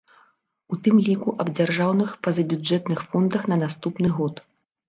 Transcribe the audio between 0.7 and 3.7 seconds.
У тым ліку аб дзяржаўных пазабюджэтных фондах на